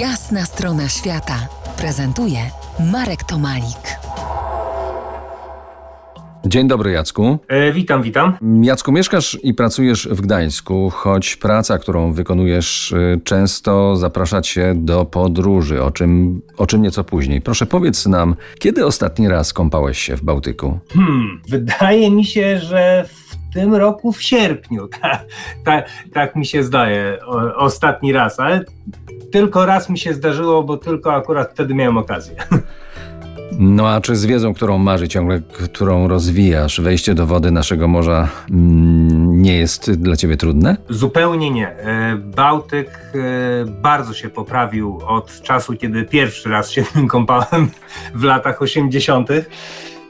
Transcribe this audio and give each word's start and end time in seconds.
Jasna 0.00 0.44
strona 0.44 0.88
świata 0.88 1.48
prezentuje 1.78 2.38
Marek 2.92 3.24
Tomalik. 3.24 3.98
Dzień 6.46 6.68
dobry, 6.68 6.90
Jacku. 6.90 7.38
E, 7.48 7.72
witam, 7.72 8.02
witam. 8.02 8.36
Jacku, 8.62 8.92
mieszkasz 8.92 9.38
i 9.42 9.54
pracujesz 9.54 10.08
w 10.08 10.20
Gdańsku, 10.20 10.90
choć 10.90 11.36
praca, 11.36 11.78
którą 11.78 12.12
wykonujesz, 12.12 12.92
y, 12.92 13.20
często 13.24 13.96
zaprasza 13.96 14.42
cię 14.42 14.74
do 14.76 15.04
podróży, 15.04 15.82
o 15.82 15.90
czym, 15.90 16.42
o 16.56 16.66
czym 16.66 16.82
nieco 16.82 17.04
później. 17.04 17.40
Proszę 17.40 17.66
powiedz 17.66 18.06
nam, 18.06 18.36
kiedy 18.58 18.86
ostatni 18.86 19.28
raz 19.28 19.52
kąpałeś 19.52 19.98
się 19.98 20.16
w 20.16 20.22
Bałtyku? 20.22 20.78
Hmm, 20.94 21.40
wydaje 21.48 22.10
mi 22.10 22.24
się, 22.24 22.58
że 22.58 23.04
w 23.08 23.25
tym 23.56 23.74
roku 23.74 24.12
w 24.12 24.22
sierpniu. 24.22 24.88
Tak, 25.02 25.24
tak, 25.64 25.88
tak 26.12 26.36
mi 26.36 26.46
się 26.46 26.62
zdaje. 26.62 27.18
O, 27.26 27.56
ostatni 27.56 28.12
raz, 28.12 28.40
ale 28.40 28.64
tylko 29.32 29.66
raz 29.66 29.88
mi 29.88 29.98
się 29.98 30.14
zdarzyło, 30.14 30.62
bo 30.62 30.76
tylko 30.76 31.14
akurat 31.14 31.50
wtedy 31.52 31.74
miałem 31.74 31.98
okazję. 31.98 32.36
No 33.58 33.88
a 33.88 34.00
czy 34.00 34.16
z 34.16 34.26
wiedzą, 34.26 34.54
którą 34.54 34.78
marzy 34.78 35.08
ciągle, 35.08 35.40
którą 35.40 36.08
rozwijasz, 36.08 36.80
wejście 36.80 37.14
do 37.14 37.26
wody 37.26 37.50
naszego 37.50 37.88
morza 37.88 38.28
mm, 38.50 39.42
nie 39.42 39.58
jest 39.58 39.92
dla 39.92 40.16
ciebie 40.16 40.36
trudne? 40.36 40.76
Zupełnie 40.88 41.50
nie. 41.50 41.68
E, 41.68 42.16
Bałtyk 42.16 43.12
e, 43.14 43.18
bardzo 43.64 44.14
się 44.14 44.28
poprawił 44.28 45.00
od 45.06 45.42
czasu, 45.42 45.76
kiedy 45.76 46.04
pierwszy 46.04 46.48
raz 46.48 46.70
się 46.70 46.84
w 46.84 46.94
nim 46.96 47.08
kąpałem 47.08 47.70
w 48.14 48.22
latach 48.22 48.62
80. 48.62 49.28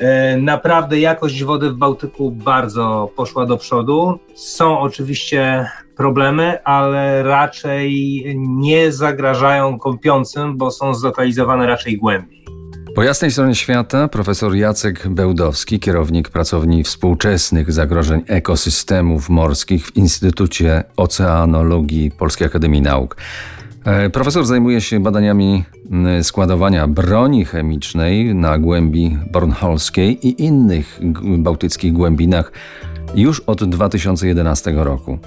E, 0.00 0.36
Naprawdę 0.36 1.00
jakość 1.00 1.44
wody 1.44 1.70
w 1.70 1.74
Bałtyku 1.74 2.30
bardzo 2.30 3.10
poszła 3.16 3.46
do 3.46 3.56
przodu. 3.56 4.18
Są 4.34 4.78
oczywiście 4.80 5.70
problemy, 5.96 6.64
ale 6.64 7.22
raczej 7.22 8.22
nie 8.36 8.92
zagrażają 8.92 9.78
kąpiącym, 9.78 10.56
bo 10.56 10.70
są 10.70 10.94
zlokalizowane 10.94 11.66
raczej 11.66 11.96
głębiej. 11.96 12.44
Po 12.94 13.02
jasnej 13.02 13.30
stronie 13.30 13.54
świata 13.54 14.08
profesor 14.08 14.54
Jacek 14.54 15.08
Bełdowski, 15.08 15.80
kierownik 15.80 16.28
pracowni 16.28 16.84
współczesnych 16.84 17.72
zagrożeń 17.72 18.22
ekosystemów 18.26 19.28
morskich 19.28 19.86
w 19.86 19.96
Instytucie 19.96 20.84
Oceanologii 20.96 22.10
Polskiej 22.10 22.46
Akademii 22.46 22.82
Nauk. 22.82 23.16
E, 23.86 24.10
Profesor 24.10 24.46
zajmuje 24.46 24.80
się 24.80 25.00
badaniami 25.00 25.64
składowania 26.22 26.86
broni 26.86 27.44
chemicznej 27.44 28.34
na 28.34 28.58
głębi 28.58 29.18
bornholskiej 29.32 30.26
i 30.26 30.44
innych 30.44 31.00
bałtyckich 31.38 31.92
głębinach 31.92 32.52
już 33.14 33.40
od 33.40 33.64
2011 33.64 34.72
roku. 34.76 35.18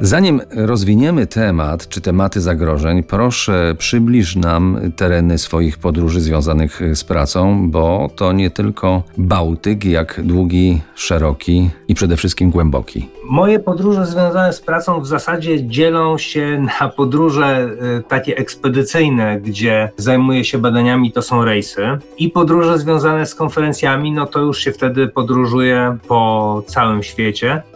Zanim 0.00 0.40
rozwiniemy 0.56 1.26
temat 1.26 1.88
czy 1.88 2.00
tematy 2.00 2.40
zagrożeń, 2.40 3.02
proszę 3.02 3.74
przybliż 3.78 4.36
nam 4.36 4.78
tereny 4.96 5.38
swoich 5.38 5.78
podróży 5.78 6.20
związanych 6.20 6.80
z 6.94 7.04
pracą, 7.04 7.70
bo 7.70 8.10
to 8.16 8.32
nie 8.32 8.50
tylko 8.50 9.02
Bałtyk, 9.18 9.84
jak 9.84 10.20
długi, 10.24 10.80
szeroki 10.94 11.70
i 11.88 11.94
przede 11.94 12.16
wszystkim 12.16 12.50
głęboki. 12.50 13.08
Moje 13.24 13.58
podróże 13.58 14.06
związane 14.06 14.52
z 14.52 14.60
pracą 14.60 15.00
w 15.00 15.06
zasadzie 15.06 15.66
dzielą 15.66 16.18
się 16.18 16.66
na 16.80 16.88
podróże 16.88 17.70
y, 17.98 18.02
takie 18.08 18.36
ekspedycyjne, 18.36 19.40
gdzie 19.40 19.90
zajmuję 19.96 20.44
się 20.44 20.58
badaniami, 20.58 21.12
to 21.12 21.22
są 21.22 21.44
rejsy, 21.44 21.98
i 22.18 22.30
podróże 22.30 22.78
związane 22.78 23.26
z 23.26 23.34
konferencjami, 23.34 24.12
no 24.12 24.26
to 24.26 24.40
już 24.40 24.58
się 24.58 24.72
wtedy 24.72 25.08
podróżuję 25.08 25.98
po 26.08 26.62
całym 26.66 27.02
świecie. 27.02 27.23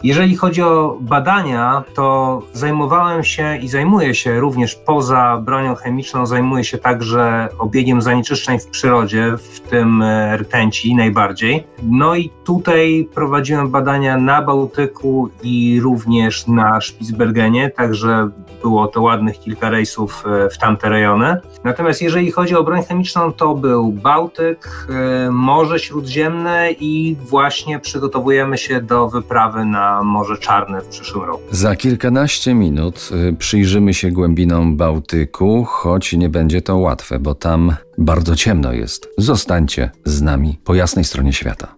Jeżeli 0.03 0.35
chodzi 0.35 0.61
o 0.61 0.97
badania, 1.01 1.83
to 1.93 2.41
zajmowałem 2.53 3.23
się 3.23 3.57
i 3.57 3.67
zajmuję 3.67 4.15
się 4.15 4.39
również 4.39 4.75
poza 4.75 5.41
bronią 5.45 5.75
chemiczną, 5.75 6.25
zajmuję 6.25 6.63
się 6.63 6.77
także 6.77 7.49
obiegiem 7.59 8.01
zanieczyszczeń 8.01 8.59
w 8.59 8.67
przyrodzie, 8.67 9.37
w 9.37 9.59
tym 9.59 10.01
e, 10.01 10.37
rtęci 10.37 10.95
najbardziej. 10.95 11.63
No 11.83 12.15
i 12.15 12.29
tutaj 12.43 13.09
prowadziłem 13.13 13.69
badania 13.69 14.17
na 14.17 14.41
Bałtyku 14.41 15.29
i 15.43 15.79
również 15.81 16.47
na 16.47 16.81
Spitsbergenie, 16.81 17.69
także 17.69 18.29
było 18.61 18.87
to 18.87 19.01
ładnych 19.01 19.39
kilka 19.39 19.69
rejsów 19.69 20.23
e, 20.25 20.49
w 20.49 20.57
tamte 20.57 20.89
rejony. 20.89 21.37
Natomiast 21.63 22.01
jeżeli 22.01 22.31
chodzi 22.31 22.55
o 22.55 22.63
broń 22.63 22.83
chemiczną, 22.83 23.33
to 23.33 23.55
był 23.55 23.91
Bałtyk, 23.91 24.87
e, 24.89 25.31
Morze 25.31 25.79
Śródziemne 25.79 26.71
i 26.71 27.15
właśnie 27.19 27.79
przygotowujemy 27.79 28.57
się 28.57 28.81
do 28.81 29.09
wyprawy 29.09 29.38
na 29.47 30.03
Morze 30.03 30.37
Czarne 30.37 30.81
w 30.81 30.87
przyszłym 30.87 31.23
roku. 31.23 31.43
Za 31.51 31.75
kilkanaście 31.75 32.53
minut 32.53 33.09
y, 33.29 33.33
przyjrzymy 33.33 33.93
się 33.93 34.11
głębinom 34.11 34.77
Bałtyku, 34.77 35.65
choć 35.65 36.13
nie 36.13 36.29
będzie 36.29 36.61
to 36.61 36.77
łatwe, 36.77 37.19
bo 37.19 37.35
tam 37.35 37.75
bardzo 37.97 38.35
ciemno 38.35 38.73
jest. 38.73 39.09
Zostańcie 39.17 39.91
z 40.05 40.21
nami 40.21 40.59
po 40.63 40.75
jasnej 40.75 41.05
stronie 41.05 41.33
świata. 41.33 41.75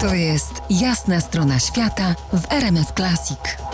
To 0.00 0.14
jest 0.14 0.62
Jasna 0.70 1.20
strona 1.20 1.58
świata 1.58 2.14
w 2.32 2.52
RMS 2.52 2.92
Classic. 2.96 3.73